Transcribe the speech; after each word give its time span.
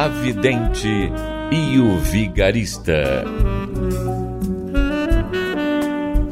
A 0.00 0.08
Vidente 0.08 1.12
e 1.52 1.78
o 1.78 1.98
Vigarista. 1.98 3.22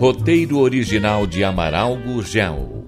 Roteiro 0.01 0.59
original 0.59 1.27
de 1.27 1.45
Amaral 1.45 1.95
Gurgel. 1.99 2.87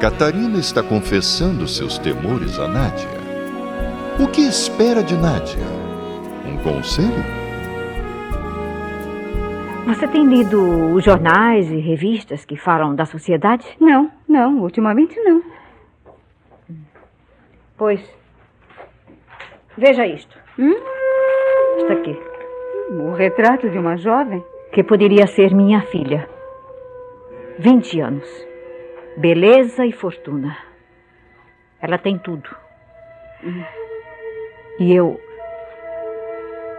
Catarina 0.00 0.60
está 0.60 0.80
confessando 0.80 1.66
seus 1.66 1.98
temores 1.98 2.56
a 2.60 2.68
Nádia. 2.68 3.08
O 4.20 4.28
que 4.28 4.42
espera 4.42 5.02
de 5.02 5.16
Nádia? 5.16 5.58
Um 6.46 6.56
conselho? 6.58 7.35
Você 9.86 10.08
tem 10.08 10.26
lido 10.26 10.92
os 10.92 11.04
jornais 11.04 11.70
e 11.70 11.78
revistas 11.78 12.44
que 12.44 12.56
falam 12.56 12.92
da 12.92 13.04
sociedade? 13.04 13.64
Não, 13.80 14.10
não, 14.28 14.58
ultimamente 14.58 15.16
não. 15.20 15.40
Pois. 17.78 18.00
Veja 19.78 20.04
isto. 20.04 20.36
Hum? 20.58 20.74
Está 21.76 21.92
aqui. 21.92 22.18
O 22.90 23.12
retrato 23.12 23.70
de 23.70 23.78
uma 23.78 23.96
jovem? 23.96 24.44
Que 24.72 24.82
poderia 24.82 25.28
ser 25.28 25.54
minha 25.54 25.80
filha. 25.82 26.28
20 27.60 28.00
anos. 28.00 28.46
Beleza 29.16 29.86
e 29.86 29.92
fortuna. 29.92 30.56
Ela 31.80 31.96
tem 31.96 32.18
tudo. 32.18 32.50
Hum. 33.44 33.64
E 34.80 34.92
eu. 34.92 35.20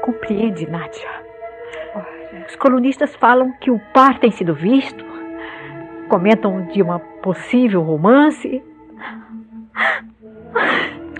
Compreende, 0.02 0.69
Nádia. 0.69 1.27
Os 2.47 2.56
colunistas 2.56 3.16
falam 3.16 3.52
que 3.59 3.72
o 3.72 3.80
par 3.94 4.20
tem 4.20 4.31
sido 4.31 4.53
visto, 4.53 5.03
comentam 6.08 6.61
de 6.67 6.81
uma 6.81 7.00
possível 7.00 7.81
romance. 7.81 8.61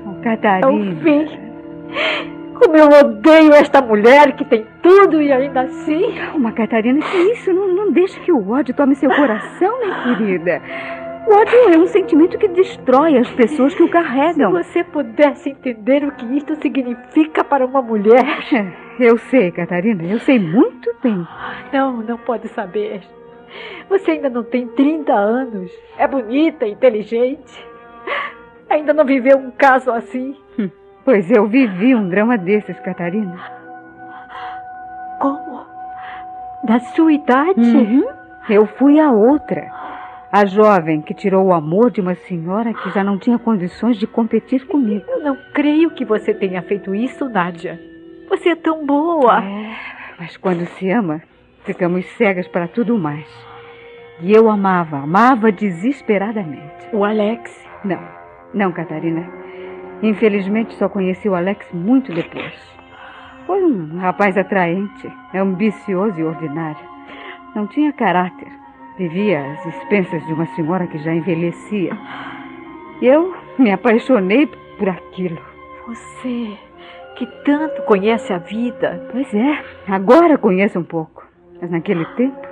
Oh, 0.06 0.22
Catarina. 0.22 0.68
É 0.68 0.94
o 0.94 0.96
fim. 1.02 1.48
Como 2.54 2.76
eu 2.76 2.88
odeio 2.88 3.54
esta 3.54 3.82
mulher 3.82 4.36
que 4.36 4.44
tem 4.44 4.66
tudo 4.82 5.22
e 5.22 5.32
ainda 5.32 5.62
assim. 5.62 6.20
Uma 6.34 6.52
Catarina, 6.52 7.00
que 7.00 7.18
isso? 7.34 7.54
Não, 7.54 7.68
não 7.68 7.92
deixe 7.92 8.20
que 8.22 8.32
o 8.32 8.50
ódio 8.50 8.74
tome 8.74 8.96
seu 8.96 9.10
coração, 9.12 9.80
minha 9.80 10.04
querida. 10.04 10.62
O 11.28 11.34
ódio 11.34 11.74
é 11.74 11.78
um 11.78 11.88
sentimento 11.88 12.38
que 12.38 12.48
destrói 12.48 13.18
as 13.18 13.30
pessoas 13.32 13.76
que 13.76 13.84
o 13.84 13.90
carregam. 13.90 14.56
Se 14.64 14.64
você 14.64 14.84
pudesse 14.86 15.50
entender 15.50 16.02
o 16.06 16.12
que 16.14 16.26
isto 16.38 16.56
significa 16.62 17.44
para 17.44 17.66
uma 17.66 17.82
mulher. 17.82 18.24
Eu 18.98 19.18
sei, 19.18 19.52
Catarina, 19.52 20.04
eu 20.04 20.20
sei 20.22 20.40
muito 20.40 20.90
bem. 21.04 21.28
Não, 21.74 21.98
não 21.98 22.18
pode 22.18 22.48
saber. 22.48 23.02
Você 23.90 24.12
ainda 24.12 24.30
não 24.30 24.44
tem 24.44 24.70
30 24.70 25.14
anos. 25.14 25.70
É 25.98 26.08
bonita, 26.08 26.66
inteligente. 26.66 27.68
Ainda 28.70 28.94
não 28.94 29.04
viveu 29.04 29.38
um 29.38 29.52
caso 29.52 29.92
assim. 29.92 30.34
Hum, 30.58 30.70
pois 31.04 31.30
eu 31.30 31.46
vivi 31.46 31.94
um 31.94 32.08
drama 32.08 32.38
desses, 32.38 32.80
Catarina. 32.80 33.38
Como? 35.20 35.66
Da 36.64 36.80
sua 36.80 37.12
idade? 37.12 37.60
Uhum. 37.60 38.08
Eu 38.50 38.66
fui 38.66 38.98
a 38.98 39.12
outra. 39.12 39.87
A 40.32 40.46
jovem 40.46 41.02
que 41.02 41.14
tirou 41.14 41.46
o 41.46 41.54
amor 41.54 41.90
de 41.90 42.02
uma 42.02 42.14
senhora 42.16 42.74
que 42.74 42.90
já 42.90 43.02
não 43.02 43.18
tinha 43.18 43.40
condições 43.40 43.98
de 43.98 44.06
competir 44.06 44.68
comigo. 44.68 45.06
Eu 45.08 45.22
não 45.22 45.38
creio 45.54 45.92
que 45.92 46.04
você 46.04 46.34
tenha 46.34 46.62
feito 46.62 46.94
isso, 46.94 47.30
Nádia. 47.30 47.80
Você 48.30 48.50
é 48.50 48.56
tão 48.56 48.86
boa. 48.86 49.42
É, 49.42 49.76
mas 50.20 50.36
quando 50.36 50.66
se 50.66 50.90
ama, 50.92 51.22
ficamos 51.64 52.06
cegas 52.18 52.46
para 52.48 52.68
tudo 52.68 52.98
mais. 52.98 53.26
E 54.22 54.34
eu 54.34 54.50
amava, 54.50 54.98
amava 54.98 55.50
desesperadamente. 55.50 56.90
O 56.92 57.06
Alex? 57.06 57.66
Não, 57.86 58.02
não, 58.54 58.74
Catarina. 58.74 59.26
Infelizmente 60.04 60.76
só 60.76 60.90
conheci 60.90 61.30
o 61.30 61.36
Alex 61.36 61.72
muito 61.72 62.14
depois. 62.14 62.54
Foi 63.46 63.64
um 63.64 63.98
rapaz 63.98 64.38
atraente, 64.38 65.10
ambicioso 65.34 66.20
e 66.20 66.24
ordinário. 66.24 66.86
Não 67.56 67.66
tinha 67.66 67.94
caráter. 67.94 68.57
Vivia 68.98 69.54
às 69.54 69.66
expensas 69.66 70.26
de 70.26 70.34
uma 70.34 70.48
senhora 70.48 70.88
que 70.88 70.98
já 70.98 71.14
envelhecia. 71.14 71.98
Eu 73.02 73.36
me 73.60 73.72
apaixonei 73.72 74.48
por 74.78 74.90
aquilo. 74.90 75.38
Você 75.88 76.58
que 77.18 77.26
tanto 77.44 77.82
conhece 77.84 78.32
a 78.32 78.38
vida. 78.38 79.08
Pois 79.12 79.32
é, 79.34 79.64
agora 79.88 80.38
conheço 80.38 80.80
um 80.80 80.84
pouco. 80.84 81.26
Mas 81.62 81.70
naquele 81.72 82.06
tempo, 82.16 82.48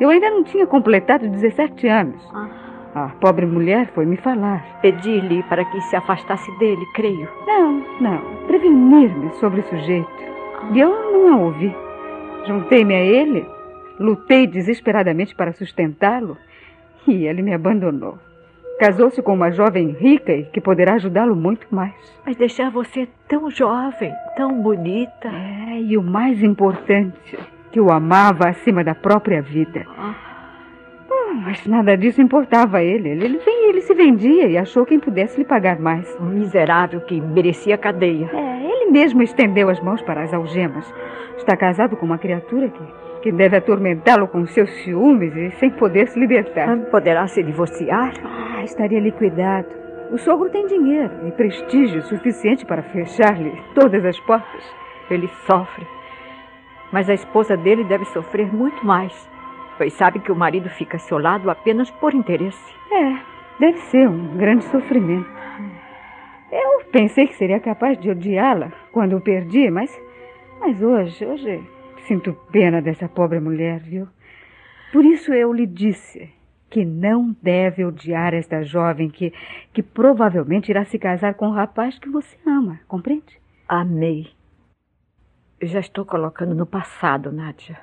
eu 0.00 0.08
ainda 0.08 0.30
não 0.30 0.44
tinha 0.44 0.66
completado 0.66 1.28
17 1.28 1.86
anos. 1.88 2.30
Ah. 2.32 2.48
A 2.94 3.08
pobre 3.20 3.44
mulher 3.44 3.90
foi 3.92 4.06
me 4.06 4.16
falar. 4.16 4.78
Pedir-lhe 4.80 5.42
para 5.44 5.64
que 5.64 5.80
se 5.82 5.96
afastasse 5.96 6.50
dele, 6.58 6.86
creio. 6.94 7.28
Não, 7.44 7.82
não. 8.00 8.18
Prevenir-me 8.46 9.34
sobre 9.34 9.60
o 9.60 9.64
sujeito. 9.64 10.08
Ah. 10.62 10.68
E 10.72 10.80
eu 10.80 10.90
não 11.12 11.32
a 11.32 11.36
ouvi. 11.38 11.74
Juntei-me 12.46 12.94
a 12.94 13.00
ele, 13.00 13.44
lutei 13.98 14.46
desesperadamente 14.46 15.34
para 15.34 15.52
sustentá-lo 15.52 16.36
e 17.06 17.26
ele 17.26 17.42
me 17.42 17.54
abandonou. 17.54 18.18
Casou-se 18.78 19.22
com 19.22 19.34
uma 19.34 19.52
jovem 19.52 19.90
rica 19.90 20.32
e 20.32 20.44
que 20.44 20.60
poderá 20.60 20.94
ajudá-lo 20.94 21.36
muito 21.36 21.66
mais. 21.70 21.94
Mas 22.26 22.36
deixar 22.36 22.70
você 22.70 23.08
tão 23.28 23.48
jovem, 23.48 24.12
tão 24.36 24.60
bonita. 24.60 25.28
É, 25.28 25.80
e 25.80 25.96
o 25.96 26.02
mais 26.02 26.42
importante, 26.42 27.38
que 27.70 27.80
o 27.80 27.92
amava 27.92 28.48
acima 28.48 28.82
da 28.82 28.94
própria 28.94 29.40
vida. 29.40 29.86
Ah. 29.96 30.14
mas 31.44 31.66
nada 31.66 31.96
disso 31.96 32.20
importava 32.20 32.78
a 32.78 32.82
ele. 32.82 33.08
Ele, 33.10 33.24
ele, 33.24 33.40
ele 33.68 33.80
se 33.80 33.94
vendia 33.94 34.48
e 34.48 34.58
achou 34.58 34.84
quem 34.84 34.98
pudesse 34.98 35.38
lhe 35.38 35.44
pagar 35.44 35.78
mais. 35.78 36.12
Um 36.20 36.26
miserável 36.26 37.00
que 37.00 37.20
merecia 37.20 37.78
cadeia. 37.78 38.28
É, 38.32 38.64
ele 38.64 38.90
mesmo 38.90 39.22
estendeu 39.22 39.68
as 39.68 39.80
mãos 39.80 40.02
para 40.02 40.22
as 40.22 40.34
algemas. 40.34 40.92
Está 41.36 41.56
casado 41.56 41.96
com 41.96 42.06
uma 42.06 42.18
criatura 42.18 42.68
que 42.68 42.82
que 43.24 43.32
deve 43.32 43.56
atormentá-lo 43.56 44.28
com 44.28 44.44
seus 44.44 44.70
ciúmes 44.82 45.34
e 45.34 45.50
sem 45.52 45.70
poder 45.70 46.08
se 46.08 46.20
libertar. 46.20 46.76
Poderá 46.90 47.26
se 47.26 47.42
divorciar? 47.42 48.12
Ah, 48.22 48.62
estaria 48.62 49.00
liquidado. 49.00 49.66
O 50.12 50.18
sogro 50.18 50.50
tem 50.50 50.66
dinheiro 50.66 51.26
e 51.26 51.32
prestígio 51.32 52.02
suficiente 52.02 52.66
para 52.66 52.82
fechar-lhe 52.82 53.50
todas 53.74 54.04
as 54.04 54.20
portas. 54.20 54.62
Ele 55.10 55.26
sofre. 55.46 55.86
Mas 56.92 57.08
a 57.08 57.14
esposa 57.14 57.56
dele 57.56 57.82
deve 57.84 58.04
sofrer 58.04 58.54
muito 58.54 58.84
mais, 58.84 59.26
pois 59.78 59.94
sabe 59.94 60.18
que 60.18 60.30
o 60.30 60.36
marido 60.36 60.68
fica 60.68 60.98
a 60.98 61.00
seu 61.00 61.16
lado 61.16 61.48
apenas 61.48 61.90
por 61.92 62.12
interesse. 62.12 62.74
É, 62.92 63.16
deve 63.58 63.78
ser 63.84 64.06
um 64.06 64.36
grande 64.36 64.64
sofrimento. 64.64 65.30
Eu 66.52 66.84
pensei 66.92 67.26
que 67.26 67.36
seria 67.36 67.58
capaz 67.58 67.98
de 67.98 68.10
odiá-la 68.10 68.70
quando 68.92 69.16
o 69.16 69.20
perdi, 69.22 69.70
mas, 69.70 69.98
mas 70.60 70.82
hoje, 70.82 71.24
hoje 71.24 71.73
Sinto 72.06 72.34
pena 72.52 72.82
dessa 72.82 73.08
pobre 73.08 73.40
mulher, 73.40 73.80
viu? 73.80 74.06
Por 74.92 75.04
isso 75.04 75.32
eu 75.32 75.52
lhe 75.52 75.66
disse 75.66 76.30
que 76.68 76.84
não 76.84 77.34
deve 77.42 77.84
odiar 77.84 78.34
esta 78.34 78.62
jovem 78.62 79.08
que, 79.08 79.32
que 79.72 79.82
provavelmente 79.82 80.68
irá 80.68 80.84
se 80.84 80.98
casar 80.98 81.34
com 81.34 81.48
um 81.48 81.52
rapaz 81.52 81.98
que 81.98 82.08
você 82.08 82.36
ama, 82.46 82.80
compreende? 82.86 83.40
Amei. 83.68 84.28
Eu 85.60 85.68
já 85.68 85.80
estou 85.80 86.04
colocando 86.04 86.54
no 86.54 86.66
passado, 86.66 87.32
Nádia. 87.32 87.78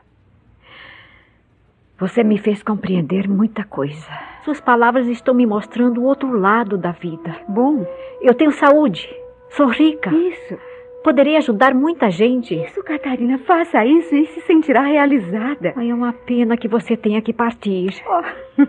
Você 1.98 2.24
me 2.24 2.38
fez 2.38 2.62
compreender 2.62 3.28
muita 3.28 3.64
coisa. 3.64 4.08
Suas 4.44 4.60
palavras 4.60 5.08
estão 5.08 5.34
me 5.34 5.46
mostrando 5.46 6.02
o 6.02 6.04
outro 6.04 6.32
lado 6.32 6.78
da 6.78 6.92
vida. 6.92 7.36
Bom, 7.48 7.86
eu 8.22 8.34
tenho 8.34 8.52
saúde, 8.52 9.08
sou 9.50 9.68
rica. 9.68 10.12
Isso. 10.12 10.71
Poderei 11.04 11.36
ajudar 11.38 11.74
muita 11.74 12.12
gente. 12.12 12.54
Isso, 12.54 12.84
Catarina, 12.84 13.40
faça 13.40 13.84
isso 13.86 14.16
e 14.16 14.28
se 14.28 14.42
sentirá 14.42 14.82
realizada. 14.82 15.74
Ai, 15.76 15.90
é 15.90 15.94
uma 15.96 16.14
pena 16.14 16.56
que 16.56 16.68
você 16.68 16.96
tenha 16.96 17.22
que 17.22 17.34
partir. 17.34 17.96
Oh, 18.06 18.64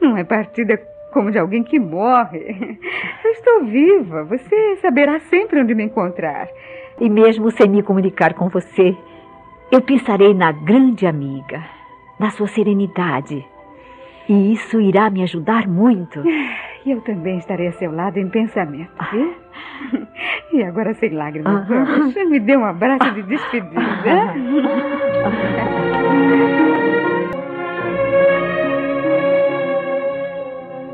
não 0.00 0.16
é 0.16 0.22
partida 0.22 0.80
como 1.12 1.30
de 1.30 1.38
alguém 1.38 1.64
que 1.64 1.78
morre. 1.78 2.78
Eu 3.24 3.30
estou 3.32 3.64
viva. 3.64 4.24
Você 4.24 4.76
saberá 4.76 5.18
sempre 5.20 5.60
onde 5.60 5.74
me 5.74 5.84
encontrar. 5.84 6.48
E 7.00 7.10
mesmo 7.10 7.50
sem 7.50 7.68
me 7.68 7.82
comunicar 7.82 8.34
com 8.34 8.48
você, 8.48 8.96
eu 9.70 9.82
pensarei 9.82 10.32
na 10.32 10.52
grande 10.52 11.06
amiga, 11.06 11.64
na 12.18 12.30
sua 12.30 12.46
serenidade, 12.46 13.44
E 14.28 14.52
isso 14.52 14.80
irá 14.80 15.08
me 15.10 15.22
ajudar 15.22 15.66
muito. 15.68 16.22
E 16.86 16.90
eu 16.92 17.00
também 17.02 17.36
estarei 17.38 17.66
a 17.66 17.72
seu 17.72 17.90
lado 17.92 18.16
em 18.18 18.28
pensamento, 18.28 18.90
viu? 19.10 19.34
E 20.52 20.62
agora 20.62 20.94
sem 20.94 21.10
lágrimas, 21.10 21.68
Ah. 21.70 21.84
vamos. 21.84 22.14
Me 22.30 22.38
dê 22.40 22.56
um 22.56 22.64
abraço 22.64 23.10
de 23.12 23.22
despedida. 23.24 24.32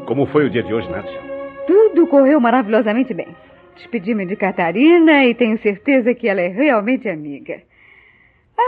Como 0.07 0.27
foi 0.27 0.47
o 0.47 0.51
dia 0.51 0.63
de 0.63 0.75
hoje, 0.75 0.91
Nádia? 0.91 1.21
Tudo 1.67 2.07
correu 2.07 2.41
maravilhosamente 2.41 3.15
bem. 3.15 3.29
Despedi-me 3.77 4.27
de 4.27 4.37
Catarina 4.37 5.25
e 5.25 5.35
tenho 5.35 5.57
certeza 5.59 6.15
que 6.15 6.29
ela 6.29 6.41
é 6.41 6.49
realmente 6.49 7.09
amiga. 7.09 7.63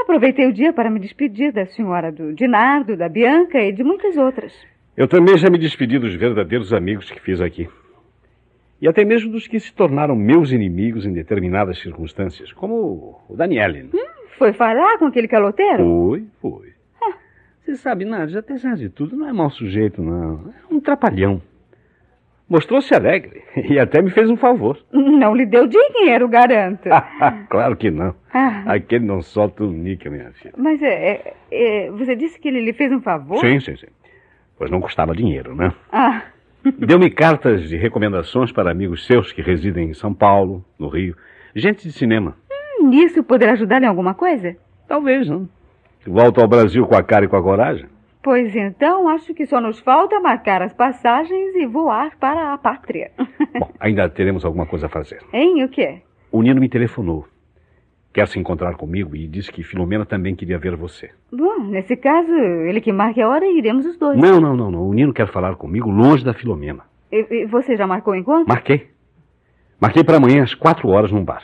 Aproveitei 0.03 0.47
o 0.47 0.53
dia 0.53 0.73
para 0.73 0.91
me 0.91 0.99
despedir 0.99 1.53
da 1.53 1.67
senhora 1.67 2.11
do 2.11 2.32
Dinardo, 2.32 2.97
da 2.97 3.09
Bianca 3.09 3.61
e 3.61 3.73
de 3.73 3.85
muitas 3.85 4.17
outras. 4.17 4.53
Eu 4.96 5.08
também 5.08 5.37
já 5.37 5.50
me 5.50 5.58
despedi 5.58 5.99
dos 5.99 6.14
verdadeiros 6.14 6.73
amigos 6.73 7.11
que 7.11 7.20
fiz 7.20 7.41
aqui. 7.41 7.69
E 8.81 8.88
até 8.88 9.05
mesmo 9.05 9.32
dos 9.32 9.46
que 9.49 9.58
se 9.58 9.73
tornaram 9.73 10.14
meus 10.14 10.52
inimigos 10.52 11.06
em 11.06 11.12
determinadas 11.12 11.79
circunstâncias, 11.81 12.52
como 12.52 13.20
o 13.29 13.37
Daniele. 13.37 13.85
né? 13.85 13.91
Foi 14.38 14.52
falar 14.52 14.99
com 14.99 15.06
aquele 15.06 15.29
caloteiro? 15.29 15.79
Foi, 15.85 16.25
foi. 16.41 16.75
Você 17.64 17.76
sabe, 17.76 18.05
Nádia, 18.05 18.41
apesar 18.41 18.76
de 18.76 18.91
tudo, 18.91 19.17
não 19.17 19.26
é 19.29 19.32
mau 19.32 19.49
sujeito, 19.50 20.02
não. 20.02 20.52
É 20.70 20.75
um 20.75 20.81
trapalhão. 20.81 21.41
Mostrou-se 22.46 22.94
alegre 22.94 23.43
e 23.56 23.79
até 23.79 24.02
me 24.02 24.11
fez 24.11 24.29
um 24.29 24.37
favor. 24.37 24.79
Não 24.93 25.35
lhe 25.35 25.46
deu 25.46 25.67
dinheiro, 25.67 26.29
garanto. 26.29 26.88
claro 27.49 27.75
que 27.75 27.91
não. 27.91 28.14
Ah, 28.35 28.64
Aquele 28.75 29.06
não 29.06 29.23
solta 29.23 29.64
o 29.64 29.73
níquel, 29.73 30.12
minha 30.12 30.31
filha. 30.32 30.52
mas 30.58 30.82
é, 30.82 30.93
é, 30.93 31.35
é, 31.87 31.91
você 31.91 32.14
disse 32.14 32.38
que 32.38 32.49
ele 32.49 32.61
lhe 32.61 32.75
fez 32.75 32.93
um 32.93 33.00
favor? 33.00 33.38
Sim, 33.38 33.58
sim, 33.61 33.76
sim. 33.76 33.87
Pois 34.59 34.71
não 34.71 34.81
custava 34.81 35.15
dinheiro, 35.15 35.55
né? 35.55 35.73
Ah, 35.93 36.23
Deu-me 36.79 37.11
cartas 37.11 37.69
de 37.69 37.77
recomendações 37.77 38.51
para 38.51 38.71
amigos 38.71 39.06
seus 39.06 39.33
que 39.33 39.43
residem 39.43 39.91
em 39.91 39.95
São 39.95 40.15
Paulo, 40.15 40.65
no 40.79 40.89
Rio. 40.89 41.15
Gente 41.55 41.87
de 41.87 41.93
cinema. 41.93 42.37
nisso 42.83 43.23
poderá 43.23 43.53
ajudar 43.53 43.83
em 43.83 43.87
alguma 43.87 44.15
coisa? 44.15 44.56
Talvez, 44.89 45.29
não? 45.29 45.49
Volto 46.06 46.41
ao 46.41 46.49
Brasil 46.49 46.87
com 46.87 46.95
a 46.97 47.03
cara 47.03 47.25
e 47.25 47.29
com 47.29 47.37
a 47.37 47.43
coragem. 47.43 47.87
Pois 48.23 48.56
então, 48.56 49.06
acho 49.09 49.35
que 49.35 49.45
só 49.45 49.61
nos 49.61 49.79
falta 49.81 50.19
marcar 50.21 50.62
as 50.62 50.73
passagens 50.73 51.55
e 51.56 51.67
voar 51.67 52.17
para 52.19 52.55
a 52.55 52.59
pátria. 52.59 53.11
Bom, 53.59 53.71
ainda 53.79 54.09
teremos 54.09 54.45
alguma 54.45 54.65
coisa 54.67 54.87
a 54.87 54.89
fazer. 54.89 55.19
Hein, 55.33 55.62
o 55.62 55.69
quê? 55.69 56.01
O 56.33 56.43
Nino 56.43 56.61
me 56.61 56.69
telefonou. 56.69 57.27
Quer 58.14 58.28
se 58.28 58.38
encontrar 58.38 58.76
comigo 58.76 59.16
e 59.16 59.26
disse 59.26 59.50
que 59.50 59.64
Filomena 59.64 60.06
também 60.06 60.37
queria 60.37 60.56
ver 60.56 60.76
você. 60.76 61.11
Bom, 61.32 61.64
nesse 61.64 61.96
caso, 61.96 62.31
ele 62.31 62.81
que 62.81 62.93
marque 62.93 63.20
a 63.20 63.28
hora 63.28 63.44
e 63.44 63.58
iremos 63.58 63.84
os 63.84 63.99
dois. 63.99 64.16
Não, 64.16 64.40
não, 64.40 64.56
não, 64.56 64.70
não. 64.70 64.88
O 64.88 64.94
Nino 64.94 65.12
quer 65.12 65.26
falar 65.26 65.56
comigo 65.56 65.90
longe 65.90 66.25
da 66.25 66.32
Filomena. 66.32 66.84
E, 67.11 67.26
e 67.28 67.44
você 67.46 67.76
já 67.76 67.88
marcou 67.88 68.14
o 68.14 68.16
encontro? 68.16 68.49
Marquei. 68.49 68.88
Marquei 69.81 70.05
para 70.05 70.19
amanhã 70.19 70.44
às 70.44 70.55
quatro 70.55 70.90
horas 70.90 71.11
num 71.11 71.25
bar. 71.25 71.43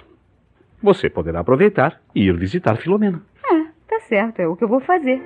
Você 0.81 1.11
poderá 1.11 1.41
aproveitar 1.41 2.01
e 2.15 2.27
ir 2.29 2.37
visitar 2.37 2.77
Filomena. 2.77 3.21
Ah, 3.45 3.67
tá 3.89 3.99
certo, 4.03 4.39
é 4.39 4.47
o 4.47 4.55
que 4.55 4.63
eu 4.63 4.69
vou 4.69 4.79
fazer. 4.79 5.21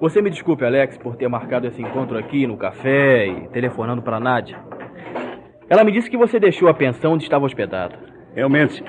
Você 0.00 0.22
me 0.22 0.30
desculpe, 0.30 0.64
Alex, 0.64 0.96
por 0.96 1.14
ter 1.14 1.28
marcado 1.28 1.66
esse 1.66 1.82
encontro 1.82 2.16
aqui 2.16 2.46
no 2.46 2.56
café 2.56 3.26
e 3.26 3.48
telefonando 3.48 4.00
para 4.00 4.18
Nádia. 4.18 4.58
Ela 5.68 5.84
me 5.84 5.92
disse 5.92 6.08
que 6.08 6.16
você 6.16 6.40
deixou 6.40 6.68
a 6.68 6.74
pensão 6.74 7.12
onde 7.12 7.24
estava 7.24 7.44
hospedado. 7.44 7.96
Realmente. 8.34 8.82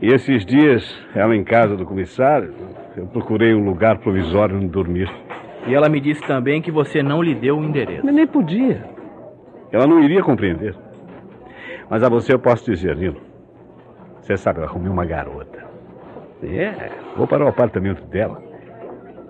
E 0.00 0.06
esses 0.08 0.46
dias, 0.46 0.98
ela 1.14 1.36
em 1.36 1.44
casa 1.44 1.76
do 1.76 1.84
comissário, 1.84 2.54
eu 2.96 3.06
procurei 3.06 3.54
um 3.54 3.64
lugar 3.66 3.98
provisório 3.98 4.56
onde 4.56 4.68
dormir. 4.68 5.12
E 5.66 5.74
ela 5.74 5.90
me 5.90 6.00
disse 6.00 6.22
também 6.26 6.62
que 6.62 6.70
você 6.70 7.02
não 7.02 7.22
lhe 7.22 7.34
deu 7.34 7.58
o 7.58 7.64
endereço. 7.64 8.06
Mas 8.06 8.14
nem 8.14 8.26
podia. 8.26 8.82
Ela 9.70 9.86
não 9.86 10.02
iria 10.02 10.22
compreender. 10.22 10.74
Mas 11.90 12.02
a 12.02 12.08
você 12.08 12.32
eu 12.32 12.38
posso 12.38 12.64
dizer, 12.64 12.96
Nino. 12.96 13.20
Você 14.22 14.38
sabe, 14.38 14.60
eu 14.60 14.64
arrumei 14.64 14.90
uma 14.90 15.04
garota. 15.04 15.64
É, 16.42 16.90
vou 17.14 17.26
para 17.26 17.44
o 17.44 17.48
apartamento 17.48 18.02
dela. 18.06 18.53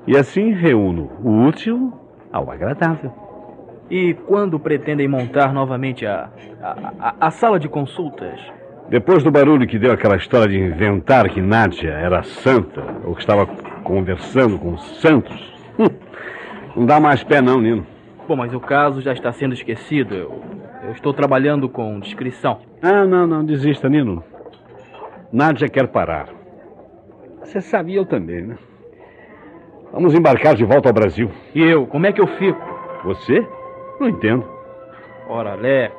E 0.06 0.17
assim 0.17 0.53
reúno 0.53 1.11
o 1.23 1.47
útil 1.47 1.93
ao 2.33 2.51
agradável. 2.51 3.12
E 3.91 4.15
quando 4.27 4.59
pretendem 4.59 5.09
montar 5.09 5.53
novamente 5.53 6.06
a, 6.06 6.29
a, 6.62 6.71
a- 6.99 7.15
a 7.21 7.31
sala 7.31 7.59
de 7.59 7.69
consultas? 7.69 8.39
Depois 8.89 9.23
do 9.23 9.31
barulho 9.31 9.67
que 9.67 9.79
deu 9.79 9.93
aquela 9.93 10.17
história 10.17 10.49
de 10.49 10.59
inventar 10.59 11.29
que 11.31 11.41
Nádia 11.41 11.91
era 11.91 12.23
santa, 12.23 12.83
ou 13.05 13.15
que 13.15 13.21
estava 13.21 13.47
conversando 13.83 14.59
com 14.59 14.77
santos, 14.77 15.55
hum, 15.79 15.87
não 16.77 16.85
dá 16.87 17.01
mais 17.01 17.23
pé 17.25 17.41
não, 17.41 17.61
Nino. 17.61 17.87
Bom, 18.29 18.37
mas 18.37 18.53
o 18.55 18.61
caso 18.61 19.01
já 19.01 19.12
está 19.12 19.33
sendo 19.33 19.55
esquecido. 19.55 20.15
Eu, 20.15 20.41
eu 20.85 20.93
estou 20.93 21.12
trabalhando 21.15 21.69
com 21.69 21.99
discrição. 22.01 22.61
Ah, 22.83 23.05
não, 23.06 23.27
não, 23.27 23.45
desista, 23.45 23.89
Nino. 23.89 24.23
Nádia 25.33 25.69
quer 25.69 25.89
parar. 25.89 26.29
Você 27.43 27.61
sabia, 27.61 27.97
eu 27.97 28.06
também, 28.06 28.43
né? 28.43 28.56
Vamos 29.94 30.12
embarcar 30.12 30.56
de 30.56 30.64
volta 30.64 30.88
ao 30.88 30.93
Brasil. 30.93 31.31
E 31.55 31.62
eu, 31.62 31.87
como 31.87 32.05
é 32.05 32.12
que 32.12 32.20
eu 32.20 32.26
fico? 32.26 32.61
Você? 33.05 33.46
Não 34.00 34.08
entendo. 34.08 34.44
Ora, 35.29 35.52
Alex, 35.52 35.94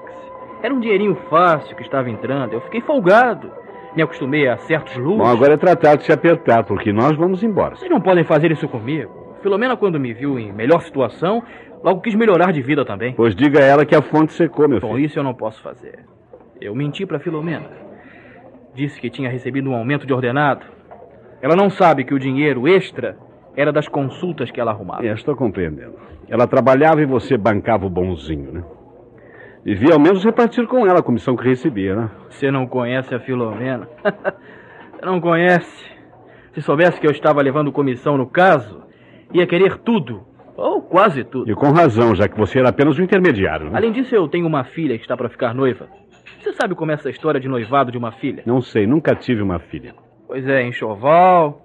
era 0.61 0.73
um 0.73 0.81
dinheirinho 0.81 1.15
fácil 1.29 1.73
que 1.77 1.81
estava 1.81 2.09
entrando. 2.09 2.51
Eu 2.51 2.59
fiquei 2.59 2.81
folgado. 2.81 3.49
Me 3.95 4.01
acostumei 4.03 4.49
a 4.49 4.57
certos 4.57 4.97
luxos. 4.97 5.19
Bom, 5.19 5.25
agora 5.25 5.53
é 5.53 5.57
tratar 5.57 5.95
de 5.95 6.03
se 6.03 6.11
apertar, 6.11 6.65
porque 6.65 6.91
nós 6.91 7.15
vamos 7.15 7.41
embora. 7.41 7.77
Vocês 7.77 7.89
não 7.89 8.01
podem 8.01 8.25
fazer 8.25 8.51
isso 8.51 8.67
comigo. 8.67 9.37
Filomena, 9.41 9.77
quando 9.77 9.97
me 9.97 10.11
viu 10.13 10.37
em 10.37 10.51
melhor 10.51 10.81
situação, 10.81 11.41
logo 11.81 12.01
quis 12.01 12.15
melhorar 12.15 12.51
de 12.51 12.61
vida 12.61 12.83
também. 12.83 13.13
Pois 13.13 13.33
diga 13.33 13.59
a 13.59 13.63
ela 13.63 13.85
que 13.85 13.95
a 13.95 14.01
fonte 14.01 14.33
secou, 14.33 14.67
meu 14.67 14.81
Bom, 14.81 14.95
filho. 14.95 15.05
isso 15.05 15.17
eu 15.17 15.23
não 15.23 15.33
posso 15.33 15.61
fazer. 15.61 15.99
Eu 16.59 16.75
menti 16.75 17.05
para 17.05 17.19
Filomena. 17.19 17.69
Disse 18.73 18.99
que 18.99 19.09
tinha 19.09 19.29
recebido 19.29 19.69
um 19.69 19.75
aumento 19.75 20.05
de 20.05 20.13
ordenado. 20.13 20.65
Ela 21.41 21.55
não 21.55 21.69
sabe 21.69 22.03
que 22.03 22.13
o 22.13 22.19
dinheiro 22.19 22.67
extra 22.67 23.17
era 23.55 23.71
das 23.71 23.87
consultas 23.87 24.51
que 24.51 24.59
ela 24.59 24.71
arrumava. 24.71 25.05
É, 25.05 25.13
estou 25.13 25.35
compreendendo. 25.35 25.93
Ela 26.27 26.47
trabalhava 26.47 27.01
e 27.01 27.05
você 27.05 27.37
bancava 27.37 27.85
o 27.85 27.89
bonzinho, 27.89 28.51
né? 28.51 28.63
Devia 29.63 29.93
ao 29.93 29.99
menos 29.99 30.23
repartir 30.23 30.67
com 30.67 30.85
ela 30.85 30.99
a 30.99 31.03
comissão 31.03 31.35
que 31.35 31.43
recebia, 31.43 31.95
né? 31.95 32.11
Você 32.29 32.51
não 32.51 32.67
conhece 32.67 33.15
a 33.15 33.19
Filomena? 33.19 33.87
Você 34.93 35.01
não 35.05 35.19
conhece. 35.19 35.85
Se 36.53 36.61
soubesse 36.61 36.99
que 36.99 37.07
eu 37.07 37.11
estava 37.11 37.41
levando 37.41 37.71
comissão 37.71 38.17
no 38.17 38.27
caso, 38.27 38.83
ia 39.33 39.47
querer 39.47 39.77
tudo. 39.79 40.23
Ou 40.55 40.81
quase 40.81 41.23
tudo. 41.23 41.51
E 41.51 41.55
com 41.55 41.71
razão, 41.71 42.15
já 42.15 42.27
que 42.27 42.37
você 42.37 42.59
era 42.59 42.69
apenas 42.69 42.97
um 42.97 43.03
intermediário, 43.03 43.69
né? 43.69 43.71
Além 43.75 43.91
disso, 43.91 44.15
eu 44.15 44.27
tenho 44.27 44.47
uma 44.47 44.63
filha 44.63 44.97
que 44.97 45.03
está 45.03 45.17
para 45.17 45.29
ficar 45.29 45.53
noiva. 45.53 45.87
Você 46.39 46.53
sabe 46.53 46.75
como 46.75 46.91
é 46.91 46.93
essa 46.93 47.09
história 47.09 47.39
de 47.39 47.47
noivado 47.47 47.91
de 47.91 47.97
uma 47.97 48.11
filha? 48.11 48.43
Não 48.45 48.61
sei, 48.61 48.85
nunca 48.85 49.15
tive 49.15 49.41
uma 49.41 49.59
filha. 49.59 49.95
Pois 50.27 50.47
é, 50.47 50.63
enxoval. 50.63 51.64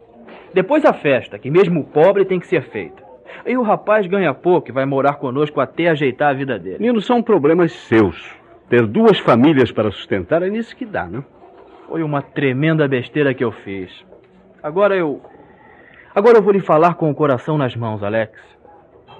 Depois 0.52 0.84
a 0.84 0.92
festa, 0.92 1.38
que 1.38 1.50
mesmo 1.50 1.80
o 1.80 1.84
pobre 1.84 2.24
tem 2.24 2.40
que 2.40 2.46
ser 2.46 2.62
feita. 2.62 3.02
Aí 3.44 3.56
o 3.56 3.62
rapaz 3.62 4.06
ganha 4.06 4.34
pouco 4.34 4.68
e 4.68 4.72
vai 4.72 4.84
morar 4.84 5.14
conosco 5.14 5.60
até 5.60 5.88
ajeitar 5.88 6.30
a 6.30 6.34
vida 6.34 6.58
dele. 6.58 6.78
Nino, 6.80 7.00
são 7.00 7.22
problemas 7.22 7.72
seus. 7.72 8.38
Ter 8.68 8.86
duas 8.86 9.18
famílias 9.18 9.72
para 9.72 9.90
sustentar 9.90 10.42
é 10.42 10.50
nisso 10.50 10.76
que 10.76 10.84
dá, 10.84 11.06
né? 11.06 11.24
Foi 11.88 12.02
uma 12.02 12.22
tremenda 12.22 12.86
besteira 12.86 13.34
que 13.34 13.42
eu 13.42 13.50
fiz. 13.50 13.90
Agora 14.62 14.96
eu. 14.96 15.20
Agora 16.14 16.38
eu 16.38 16.42
vou 16.42 16.52
lhe 16.52 16.60
falar 16.60 16.94
com 16.94 17.10
o 17.10 17.14
coração 17.14 17.56
nas 17.56 17.74
mãos, 17.74 18.02
Alex. 18.02 18.38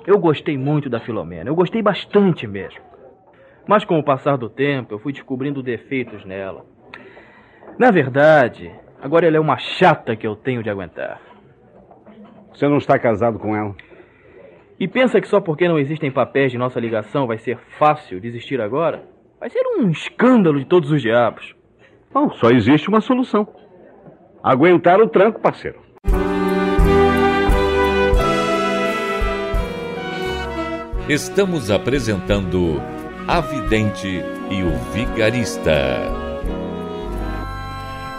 Eu 0.07 0.19
gostei 0.19 0.57
muito 0.57 0.89
da 0.89 1.01
Filomena. 1.01 1.49
Eu 1.51 1.55
gostei 1.55 1.83
bastante 1.83 2.47
mesmo. 2.47 2.81
Mas 3.67 3.85
com 3.85 3.99
o 3.99 4.05
passar 4.05 4.37
do 4.37 4.49
tempo, 4.49 4.95
eu 4.95 4.99
fui 4.99 5.13
descobrindo 5.13 5.63
defeitos 5.63 6.25
nela. 6.25 6.65
Na 7.79 7.91
verdade, 7.91 8.71
agora 9.01 9.27
ela 9.27 9.37
é 9.37 9.41
uma 9.41 9.59
chata 9.59 10.15
que 10.15 10.27
eu 10.27 10.37
tenho 10.37 10.63
de 10.63 10.71
aguentar. 10.71 11.21
Você 12.53 12.69
não 12.69 12.79
está 12.79 12.99
casado 12.99 13.39
com 13.39 13.57
ela? 13.57 13.75
E 14.79 14.89
pensa 14.89 15.21
que 15.21 15.29
só 15.29 15.41
porque 15.41 15.69
não 15.69 15.79
existem 15.79 16.11
papéis 16.11 16.53
de 16.53 16.59
nossa 16.59 16.81
ligação 16.81 17.27
vai 17.27 17.39
ser 17.39 17.59
fácil 17.79 18.21
desistir 18.21 18.61
agora? 18.61 19.03
Vai 19.39 19.51
ser 19.51 19.63
um 19.79 19.91
escândalo 19.91 20.59
de 20.59 20.67
todos 20.67 20.91
os 20.91 21.01
diabos. 21.01 21.55
Bom, 22.13 22.31
só 22.33 22.51
existe 22.51 22.89
uma 22.89 23.01
solução. 23.01 23.47
Aguentar 24.43 25.01
o 25.01 25.09
tranco, 25.09 25.41
parceiro. 25.41 25.79
Estamos 31.09 31.71
apresentando 31.71 32.81
A 33.27 33.41
Vidente 33.41 34.23
e 34.51 34.63
o 34.63 34.71
Vigarista. 34.93 36.30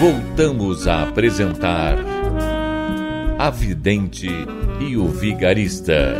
Voltamos 0.00 0.88
a 0.88 1.02
apresentar 1.02 1.98
A 3.38 3.50
Vidente 3.50 4.28
e 4.80 4.96
o 4.96 5.04
Vigarista. 5.04 6.14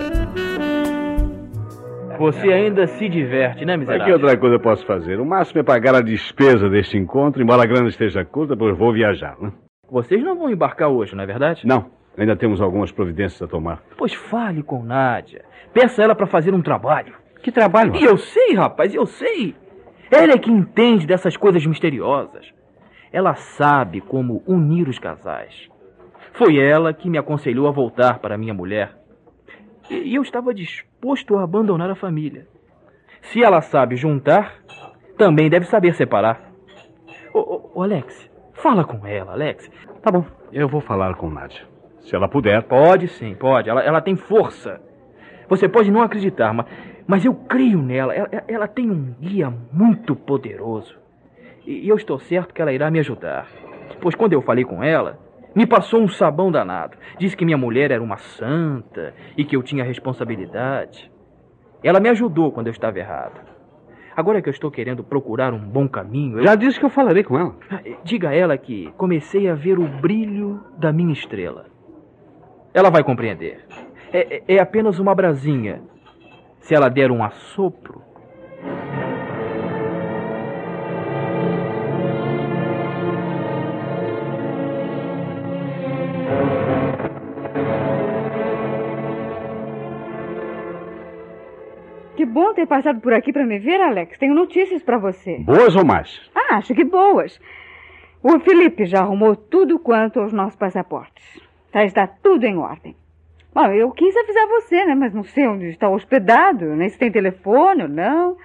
Você 2.19 2.53
ainda 2.53 2.87
se 2.87 3.09
diverte, 3.09 3.65
né, 3.65 3.79
miserável? 3.79 4.05
que 4.05 4.13
outra 4.13 4.37
coisa 4.37 4.57
eu 4.57 4.61
posso 4.61 4.85
fazer? 4.85 5.19
O 5.19 5.25
máximo 5.25 5.61
é 5.61 5.65
pagar 5.65 5.95
a 5.95 6.03
despesa 6.03 6.69
deste 6.69 6.99
encontro, 6.99 7.41
embora 7.43 7.63
a 7.63 7.67
grana 7.67 7.89
esteja 7.89 8.23
curta, 8.23 8.55
pois 8.55 8.77
vou 8.77 8.93
viajar, 8.93 9.35
né? 9.41 9.51
Vocês 9.91 10.23
não 10.23 10.37
vão 10.37 10.51
embarcar 10.51 10.91
hoje, 10.91 11.17
não 11.17 11.25
é 11.25 11.27
verdade? 11.27 11.67
Não, 11.67 11.87
ainda 12.19 12.37
temos 12.37 12.61
algumas 12.61 12.93
providências 12.93 13.41
a 13.41 13.47
tomar. 13.47 13.83
Pois 13.97 14.13
fale 14.13 14.63
com 14.63 14.85
Nádia. 14.85 15.43
Peça 15.73 16.03
ela 16.03 16.15
para 16.15 16.27
fazer 16.27 16.53
um 16.53 16.61
trabalho. 16.61 17.15
Que 17.43 17.51
trabalho? 17.51 17.97
E 17.97 18.05
eu 18.05 18.19
sei, 18.19 18.53
rapaz, 18.53 18.95
eu 18.95 19.07
sei. 19.07 19.55
Ela 20.11 20.33
é 20.33 20.39
que 20.39 20.51
entende 20.51 21.07
dessas 21.07 21.35
coisas 21.35 21.65
misteriosas. 21.65 22.60
Ela 23.13 23.35
sabe 23.35 24.01
como 24.01 24.43
unir 24.47 24.89
os 24.89 24.99
casais. 24.99 25.69
Foi 26.33 26.59
ela 26.59 26.95
que 26.95 27.11
me 27.11 27.19
aconselhou 27.19 27.67
a 27.67 27.73
voltar 27.73 28.19
para 28.19 28.39
minha 28.39 28.55
mulher. 28.55 28.95
E 29.91 30.15
eu 30.15 30.23
estava 30.23 30.55
disposto 30.55 31.37
a 31.37 31.43
abandonar 31.43 31.91
a 31.91 31.97
família. 31.97 32.47
Se 33.23 33.43
ela 33.43 33.61
sabe 33.61 33.97
juntar, 33.97 34.55
também 35.19 35.51
deve 35.51 35.67
saber 35.67 35.95
separar. 35.95 36.41
Ô, 37.35 37.71
ô, 37.75 37.83
Alex, 37.83 38.31
fala 38.55 38.85
com 38.85 39.07
ela, 39.07 39.33
Alex. 39.33 39.69
Tá 40.01 40.11
bom, 40.11 40.25
eu 40.53 40.69
vou 40.69 40.81
falar 40.81 41.15
com 41.17 41.29
Nádia. 41.29 41.63
Se 42.01 42.15
ela 42.15 42.29
puder. 42.29 42.63
Pode 42.63 43.09
sim, 43.09 43.35
pode. 43.35 43.69
Ela, 43.69 43.83
ela 43.83 44.01
tem 44.01 44.17
força. 44.17 44.81
Você 45.49 45.69
pode 45.69 45.91
não 45.91 46.03
acreditar, 46.03 46.53
mas, 46.55 46.67
mas 47.07 47.25
eu 47.25 47.35
creio 47.35 47.83
nela. 47.83 48.15
Ela, 48.15 48.29
ela 48.47 48.69
tem 48.69 48.91
um 48.91 49.15
guia 49.21 49.53
muito 49.73 50.15
poderoso. 50.15 51.00
E, 51.67 51.89
eu 51.89 51.97
estou 51.97 52.19
certo 52.19 52.55
que 52.55 52.61
ela 52.63 52.73
irá 52.73 52.91
me 52.91 52.99
ajudar. 52.99 53.47
Pois 54.01 54.15
quando 54.15 54.33
eu 54.33 54.43
falei 54.43 54.65
com 54.65 54.83
ela, 54.83 55.19
me 55.55 55.67
passou 55.67 56.01
um 56.01 56.09
sabão 56.09 56.51
danado. 56.51 56.97
Disse 57.19 57.37
que 57.37 57.45
minha 57.45 57.59
mulher 57.59 57.91
era 57.91 58.03
uma 58.03 58.17
santa 58.17 59.15
e 59.37 59.45
que 59.45 59.57
eu 59.57 59.63
tinha 59.63 59.85
responsabilidade. 59.85 61.11
Ela 61.83 62.01
me 62.01 62.09
ajudou 62.09 62.53
quando 62.53 62.69
eu 62.69 62.73
estava 62.73 62.99
errado. 62.99 63.41
Agora 64.17 64.43
que 64.43 64.49
eu 64.49 64.53
estou 64.53 64.71
querendo 64.71 65.03
procurar 65.05 65.53
um 65.55 65.59
bom 65.59 65.89
caminho, 65.89 66.39
eu... 66.39 66.45
Já 66.45 66.55
disse 66.55 66.79
que 66.79 66.85
eu 66.85 66.91
falarei 66.91 67.23
com 67.25 67.39
ela. 67.39 67.55
Diga 68.05 68.31
a 68.31 68.35
ela 68.35 68.59
que 68.59 68.93
comecei 68.97 69.49
a 69.49 69.55
ver 69.55 69.79
o 69.79 69.87
brilho 69.87 70.61
da 70.77 70.93
minha 70.93 71.13
estrela. 71.13 71.67
Ela 72.75 72.91
vai 72.91 73.03
compreender. 73.03 73.65
É, 74.13 74.37
é- 74.37 74.43
é 74.57 74.61
apenas 74.61 74.99
uma 74.99 75.15
brasinha. 75.15 75.81
Se 76.61 76.75
ela 76.75 76.89
der 76.89 77.11
um 77.11 77.23
assopro. 77.25 78.03
Que 92.21 92.27
bom 92.27 92.53
ter 92.53 92.67
passado 92.67 93.01
por 93.01 93.15
aqui 93.15 93.33
para 93.33 93.47
me 93.47 93.59
ver, 93.59 93.81
Alex. 93.81 94.19
Tenho 94.19 94.35
notícias 94.35 94.83
para 94.83 94.99
você. 94.99 95.39
Boas 95.39 95.75
ou 95.75 95.87
mais? 95.87 96.21
Ah, 96.35 96.57
acho 96.57 96.75
que 96.75 96.85
boas. 96.85 97.41
O 98.23 98.39
Felipe 98.41 98.85
já 98.85 99.01
arrumou 99.01 99.35
tudo 99.35 99.79
quanto 99.79 100.21
aos 100.21 100.31
nossos 100.31 100.55
passaportes. 100.55 101.41
Já 101.73 101.83
está 101.83 102.07
tudo 102.07 102.45
em 102.45 102.59
ordem. 102.59 102.95
Bom, 103.55 103.65
eu 103.69 103.91
quis 103.93 104.15
avisar 104.15 104.47
você, 104.49 104.85
né? 104.85 104.95
Mas 104.95 105.15
não 105.15 105.25
sei 105.25 105.49
onde 105.49 105.69
está 105.69 105.89
hospedado, 105.89 106.67
nem 106.77 106.91
se 106.91 106.99
tem 106.99 107.11
telefone 107.11 107.85
ou 107.85 107.89
não. 107.89 108.37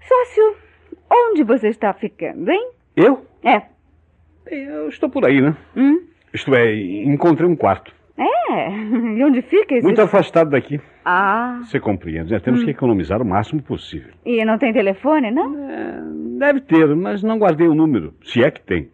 Sócio, 0.00 0.56
onde 1.08 1.44
você 1.44 1.68
está 1.68 1.92
ficando, 1.92 2.50
hein? 2.50 2.70
Eu? 2.96 3.24
É. 3.44 3.62
Eu 4.50 4.88
estou 4.88 5.08
por 5.08 5.24
aí, 5.24 5.40
né? 5.40 5.56
Hum? 5.76 6.08
Isto 6.34 6.52
é, 6.56 6.74
encontrei 7.04 7.48
um 7.48 7.54
quarto. 7.54 7.94
É. 8.16 8.68
E 9.16 9.24
onde 9.24 9.42
fica 9.42 9.74
esse... 9.74 9.84
Muito 9.84 10.00
afastado 10.00 10.50
daqui. 10.50 10.80
Ah. 11.04 11.60
Você 11.62 11.80
compreende, 11.80 12.32
né? 12.32 12.40
Temos 12.40 12.62
que 12.62 12.70
economizar 12.70 13.20
o 13.20 13.24
máximo 13.24 13.62
possível. 13.62 14.12
E 14.24 14.44
não 14.44 14.58
tem 14.58 14.72
telefone, 14.72 15.30
não? 15.30 15.54
É, 15.68 16.02
deve 16.38 16.60
ter, 16.60 16.94
mas 16.94 17.22
não 17.22 17.38
guardei 17.38 17.66
o 17.66 17.74
número, 17.74 18.14
se 18.22 18.42
é 18.42 18.50
que 18.50 18.60
tem. 18.60 18.90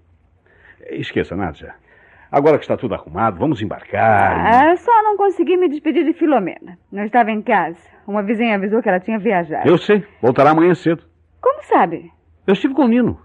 Esqueça, 0.91 1.37
Nádia. 1.37 1.75
Agora 2.31 2.59
que 2.59 2.65
está 2.65 2.77
tudo 2.77 2.95
arrumado, 2.95 3.39
vamos 3.39 3.63
embarcar. 3.63 4.47
Ah, 4.47 4.77
só 4.77 5.03
não 5.03 5.17
consegui 5.17 5.57
me 5.57 5.69
despedir 5.69 6.05
de 6.05 6.13
Filomena. 6.13 6.79
Não 6.93 7.05
estava 7.05 7.31
em 7.31 7.41
casa. 7.41 7.79
Uma 8.07 8.23
vizinha 8.23 8.55
avisou 8.55 8.83
que 8.83 8.89
ela 8.89 9.01
tinha 9.01 9.19
viajado. 9.19 9.69
Eu 9.69 9.79
sei, 9.79 10.05
voltará 10.21 10.51
amanhã 10.51 10.75
cedo. 10.75 11.03
Como 11.41 11.63
sabe? 11.63 12.11
Eu 12.47 12.53
estive 12.53 12.75
com 12.75 12.85
o 12.85 12.89
Nino. 12.89 13.19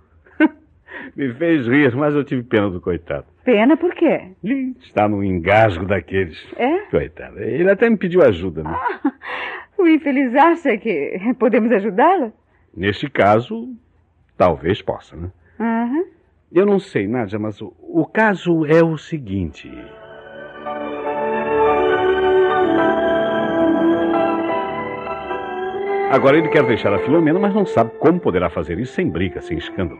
Me 1.15 1.33
fez 1.33 1.67
rir, 1.67 1.95
mas 1.95 2.13
eu 2.15 2.23
tive 2.23 2.43
pena 2.43 2.69
do 2.69 2.79
coitado. 2.81 3.25
Pena 3.43 3.75
por 3.77 3.93
quê? 3.93 4.29
Ih, 4.43 4.75
Está 4.81 5.07
num 5.07 5.23
engasgo 5.23 5.85
daqueles. 5.85 6.37
É? 6.57 6.79
Coitado. 6.89 7.39
Ele 7.39 7.69
até 7.69 7.89
me 7.89 7.97
pediu 7.97 8.21
ajuda, 8.23 8.63
né? 8.63 8.75
O 9.77 9.87
infeliz 9.87 10.33
acha 10.33 10.77
que 10.77 11.19
podemos 11.37 11.69
ajudá-lo? 11.71 12.31
Neste 12.73 13.09
caso, 13.09 13.67
talvez 14.37 14.81
possa, 14.81 15.13
né? 15.17 15.29
Aham. 15.59 16.05
Eu 16.53 16.65
não 16.65 16.79
sei, 16.79 17.05
Nádia, 17.05 17.37
mas 17.37 17.59
o, 17.61 17.73
o 17.81 18.05
caso 18.05 18.65
é 18.65 18.81
o 18.81 18.97
seguinte. 18.97 19.69
Agora 26.11 26.37
ele 26.37 26.49
quer 26.49 26.63
deixar 26.63 26.93
a 26.93 26.99
Filomena, 26.99 27.39
mas 27.39 27.53
não 27.55 27.65
sabe 27.65 27.91
como 27.99 28.19
poderá 28.19 28.49
fazer 28.49 28.77
isso 28.79 28.93
sem 28.93 29.09
briga, 29.09 29.41
sem 29.41 29.57
escândalo. 29.57 29.99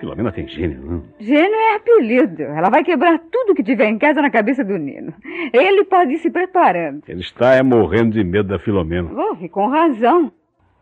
Filomena 0.00 0.32
tem 0.32 0.48
gênio, 0.48 0.80
não? 0.80 1.04
Gênio 1.20 1.54
é 1.54 1.76
apelido. 1.76 2.42
Ela 2.42 2.70
vai 2.70 2.82
quebrar 2.82 3.18
tudo 3.30 3.54
que 3.54 3.62
tiver 3.62 3.86
em 3.86 3.98
casa 3.98 4.22
na 4.22 4.30
cabeça 4.30 4.64
do 4.64 4.78
Nino. 4.78 5.12
Ele 5.52 5.84
pode 5.84 6.14
ir 6.14 6.18
se 6.18 6.30
preparando. 6.30 7.02
Ele 7.06 7.20
está 7.20 7.54
é, 7.54 7.62
morrendo 7.62 8.12
de 8.12 8.24
medo 8.24 8.48
da 8.48 8.58
Filomena. 8.58 9.10
Oh, 9.12 9.36
e 9.44 9.48
com 9.48 9.68
razão. 9.68 10.32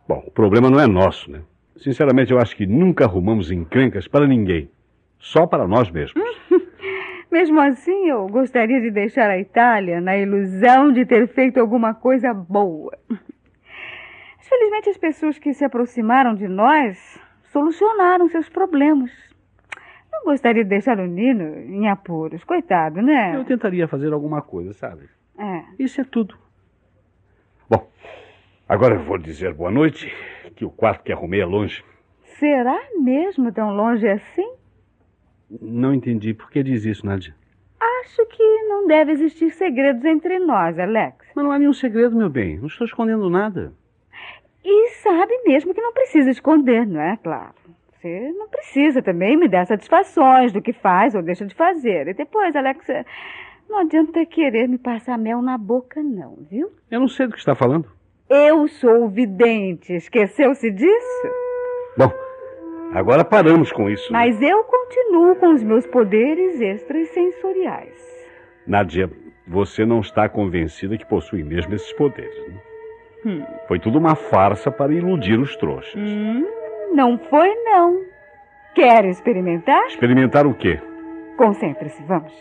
Bom, 0.06 0.22
o 0.24 0.30
problema 0.30 0.70
não 0.70 0.78
é 0.78 0.86
nosso, 0.86 1.28
né? 1.32 1.40
Sinceramente, 1.76 2.32
eu 2.32 2.38
acho 2.38 2.54
que 2.54 2.64
nunca 2.64 3.04
arrumamos 3.04 3.50
encrencas 3.50 4.06
para 4.06 4.24
ninguém. 4.24 4.70
Só 5.18 5.48
para 5.48 5.66
nós 5.66 5.90
mesmos. 5.90 6.22
Mesmo 7.30 7.60
assim, 7.60 8.08
eu 8.08 8.28
gostaria 8.28 8.80
de 8.80 8.90
deixar 8.90 9.28
a 9.28 9.38
Itália 9.38 10.00
na 10.00 10.16
ilusão 10.16 10.92
de 10.92 11.04
ter 11.04 11.26
feito 11.26 11.58
alguma 11.58 11.92
coisa 11.92 12.32
boa. 12.32 12.96
Mas, 13.08 14.48
felizmente, 14.48 14.90
as 14.90 14.96
pessoas 14.96 15.38
que 15.38 15.52
se 15.52 15.64
aproximaram 15.64 16.36
de 16.36 16.46
nós 16.46 17.20
solucionaram 17.52 18.28
seus 18.28 18.48
problemas. 18.48 19.10
Não 20.12 20.24
gostaria 20.24 20.64
de 20.64 20.70
deixar 20.70 20.98
o 20.98 21.06
Nino 21.06 21.58
em 21.60 21.88
apuros. 21.88 22.42
Coitado, 22.44 23.00
né? 23.00 23.36
Eu 23.36 23.44
tentaria 23.44 23.86
fazer 23.86 24.12
alguma 24.12 24.42
coisa, 24.42 24.72
sabe? 24.72 25.08
É. 25.38 25.62
Isso 25.78 26.00
é 26.00 26.04
tudo. 26.04 26.36
Bom, 27.68 27.88
agora 28.68 28.94
eu 28.94 29.02
vou 29.02 29.18
dizer 29.18 29.54
boa 29.54 29.70
noite, 29.70 30.12
que 30.56 30.64
o 30.64 30.70
quarto 30.70 31.04
que 31.04 31.12
arrumei 31.12 31.40
é 31.40 31.44
longe. 31.46 31.84
Será 32.38 32.78
mesmo 32.98 33.52
tão 33.52 33.74
longe 33.74 34.08
assim? 34.08 34.48
Não 35.60 35.94
entendi. 35.94 36.34
Por 36.34 36.50
que 36.50 36.62
diz 36.62 36.84
isso, 36.84 37.06
Nádia? 37.06 37.34
Acho 37.80 38.26
que 38.26 38.42
não 38.64 38.86
deve 38.86 39.12
existir 39.12 39.50
segredos 39.50 40.04
entre 40.04 40.38
nós, 40.38 40.78
Alex. 40.78 41.26
Mas 41.34 41.44
não 41.44 41.52
há 41.52 41.58
nenhum 41.58 41.72
segredo, 41.72 42.16
meu 42.16 42.28
bem. 42.28 42.58
Não 42.58 42.66
estou 42.66 42.84
escondendo 42.84 43.30
nada. 43.30 43.72
E 44.70 44.88
sabe 45.02 45.32
mesmo 45.46 45.72
que 45.72 45.80
não 45.80 45.94
precisa 45.94 46.28
esconder, 46.30 46.86
não 46.86 47.00
é? 47.00 47.16
Claro. 47.16 47.54
Você 47.94 48.30
não 48.32 48.48
precisa 48.48 49.00
também 49.00 49.34
me 49.34 49.48
dar 49.48 49.66
satisfações 49.66 50.52
do 50.52 50.60
que 50.60 50.74
faz 50.74 51.14
ou 51.14 51.22
deixa 51.22 51.46
de 51.46 51.54
fazer. 51.54 52.06
E 52.08 52.12
depois, 52.12 52.54
Alex, 52.54 52.86
não 53.66 53.78
adianta 53.78 54.24
querer 54.26 54.68
me 54.68 54.76
passar 54.76 55.16
mel 55.16 55.40
na 55.40 55.56
boca, 55.56 56.02
não, 56.02 56.36
viu? 56.50 56.70
Eu 56.90 57.00
não 57.00 57.08
sei 57.08 57.26
do 57.26 57.32
que 57.32 57.38
está 57.38 57.54
falando. 57.54 57.86
Eu 58.28 58.68
sou 58.68 59.08
vidente. 59.08 59.94
Esqueceu-se 59.94 60.70
disso? 60.70 61.28
Bom, 61.96 62.12
agora 62.92 63.24
paramos 63.24 63.72
com 63.72 63.88
isso. 63.88 64.12
né? 64.12 64.18
Mas 64.18 64.40
eu 64.42 64.64
continuo 64.64 65.34
com 65.36 65.54
os 65.54 65.62
meus 65.62 65.86
poderes 65.86 66.60
extrasensoriais. 66.60 67.96
Nádia, 68.66 69.10
você 69.46 69.86
não 69.86 70.00
está 70.00 70.28
convencida 70.28 70.98
que 70.98 71.06
possui 71.06 71.42
mesmo 71.42 71.74
esses 71.74 71.92
poderes. 71.94 72.36
Né? 72.48 72.60
Foi 73.66 73.78
tudo 73.78 73.98
uma 73.98 74.14
farsa 74.14 74.70
para 74.70 74.92
iludir 74.92 75.38
os 75.38 75.56
trouxas. 75.56 75.94
Hum, 76.00 76.44
não 76.94 77.18
foi, 77.18 77.52
não. 77.64 78.02
Quer 78.74 79.04
experimentar? 79.06 79.86
Experimentar 79.86 80.46
o 80.46 80.54
quê? 80.54 80.80
Concentre-se, 81.36 82.02
vamos. 82.04 82.32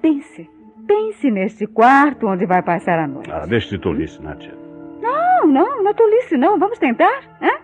Pense, 0.00 0.48
pense 0.86 1.30
neste 1.30 1.66
quarto 1.66 2.26
onde 2.26 2.46
vai 2.46 2.62
passar 2.62 2.98
a 2.98 3.06
noite. 3.06 3.30
Ah, 3.30 3.46
deixe 3.46 3.68
de 3.70 3.78
tolice, 3.78 4.20
Nádia. 4.22 4.54
Não, 5.00 5.46
não, 5.46 5.82
não 5.82 5.90
é 5.90 5.94
tolice, 5.94 6.36
não. 6.36 6.58
Vamos 6.58 6.78
tentar, 6.78 7.22
hein? 7.40 7.58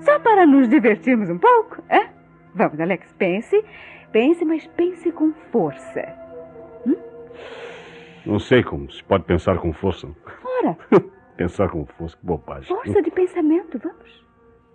Só 0.00 0.18
para 0.18 0.46
nos 0.46 0.68
divertirmos 0.68 1.30
um 1.30 1.38
pouco, 1.38 1.82
hein? 1.90 2.06
Vamos, 2.54 2.78
Alex, 2.80 3.12
pense, 3.18 3.64
pense, 4.12 4.44
mas 4.44 4.66
pense 4.68 5.10
com 5.12 5.32
força. 5.50 6.14
Hum? 6.86 6.96
Não 8.24 8.38
sei 8.38 8.62
como 8.62 8.90
se 8.90 9.02
pode 9.04 9.24
pensar 9.24 9.58
com 9.58 9.72
força. 9.72 10.08
Ora. 10.62 10.76
pensar 11.36 11.68
com 11.68 11.84
força, 11.84 12.16
que 12.16 12.26
bobagem. 12.26 12.68
Força 12.68 13.02
de 13.02 13.10
pensamento, 13.10 13.78
vamos. 13.78 14.24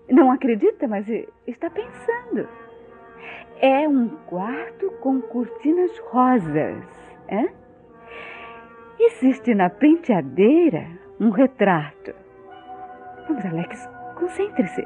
Não 0.10 0.32
acredita, 0.32 0.88
mas 0.88 1.08
está 1.48 1.70
pensando. 1.70 2.48
É 3.62 3.88
um 3.88 4.10
quarto 4.28 4.90
com 5.02 5.22
cortinas 5.22 5.98
rosas. 6.10 6.84
Hein? 7.30 7.50
Existe 9.00 9.54
na 9.54 9.70
penteadeira 9.70 10.88
um 11.20 11.30
retrato. 11.30 12.14
Vamos, 13.28 13.46
Alex, 13.46 13.90
concentre-se. 14.18 14.84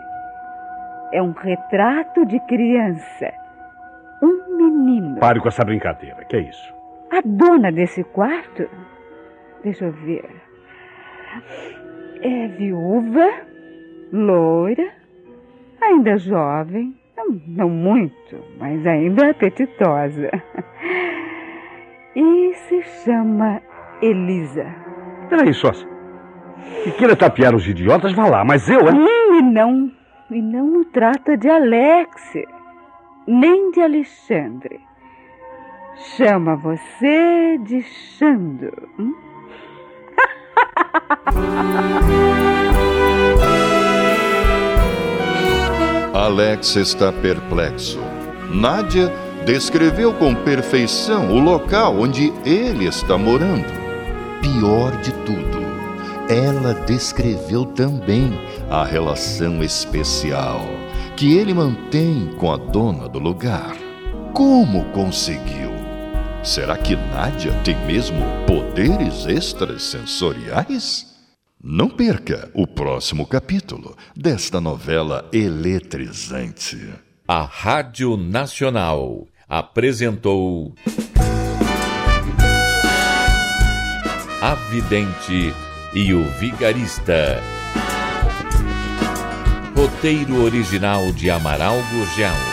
É 1.11 1.21
um 1.21 1.31
retrato 1.31 2.25
de 2.25 2.39
criança. 2.47 3.31
Um 4.21 4.57
menino. 4.57 5.19
Pare 5.19 5.39
com 5.39 5.47
essa 5.47 5.63
brincadeira. 5.63 6.25
Que 6.25 6.37
é 6.37 6.39
isso? 6.41 6.73
A 7.11 7.21
dona 7.23 7.71
desse 7.71 8.03
quarto, 8.03 8.67
deixa 9.63 9.85
eu 9.85 9.91
ver, 9.91 10.25
é 12.21 12.47
viúva, 12.47 13.29
loira, 14.11 14.89
ainda 15.81 16.17
jovem, 16.17 16.95
não, 17.15 17.41
não 17.47 17.69
muito, 17.69 18.37
mas 18.59 18.85
ainda 18.85 19.29
apetitosa. 19.29 20.29
E 22.15 22.53
se 22.53 22.83
chama 23.03 23.59
Elisa. 23.99 24.67
Peraí, 25.29 25.51
sócia. 25.51 25.87
E 26.85 26.91
queira 26.91 27.15
tapear 27.15 27.55
os 27.55 27.67
idiotas, 27.67 28.13
vá 28.13 28.27
lá, 28.27 28.45
mas 28.45 28.69
eu, 28.69 28.81
hein? 28.81 28.93
Hum, 28.93 29.35
e 29.35 29.41
não, 29.41 29.91
e 30.29 30.41
não 30.41 30.83
trata 30.83 31.35
de 31.35 31.49
Alex, 31.49 32.37
nem 33.27 33.71
de 33.71 33.81
Alexandre. 33.81 34.79
Chama 35.95 36.55
você 36.55 37.57
de 37.63 37.81
Xando. 37.81 38.71
Hum? 38.99 39.32
Alex 46.13 46.75
está 46.77 47.11
perplexo. 47.11 47.99
Nádia 48.49 49.11
descreveu 49.45 50.13
com 50.13 50.33
perfeição 50.33 51.29
o 51.31 51.39
local 51.39 51.99
onde 51.99 52.31
ele 52.45 52.85
está 52.85 53.17
morando. 53.17 53.65
Pior 54.41 54.91
de 55.01 55.11
tudo, 55.25 55.59
ela 56.29 56.73
descreveu 56.85 57.65
também 57.65 58.39
a 58.69 58.85
relação 58.85 59.61
especial 59.61 60.61
que 61.17 61.37
ele 61.37 61.53
mantém 61.53 62.29
com 62.37 62.51
a 62.51 62.57
dona 62.57 63.09
do 63.09 63.19
lugar. 63.19 63.75
Como 64.33 64.85
conseguiu? 64.85 65.72
Será 66.43 66.77
que 66.77 66.93
Nádia 66.93 67.53
tem 67.63 67.73
mesmo 67.85 68.21
poderes 68.45 69.25
extrasensoriais? 69.25 71.07
Não 71.63 71.89
perca 71.89 72.51
o 72.53 72.67
próximo 72.67 73.25
capítulo 73.25 73.95
desta 74.13 74.59
novela 74.59 75.29
eletrizante. 75.31 76.93
A 77.25 77.43
Rádio 77.43 78.17
Nacional 78.17 79.25
apresentou. 79.47 80.75
A 84.41 84.55
Vidente 84.69 85.53
e 85.93 86.13
o 86.13 86.25
Vigarista. 86.31 87.41
Roteiro 89.73 90.43
original 90.43 91.09
de 91.13 91.31
Amaral 91.31 91.77
Gurgel. 91.89 92.52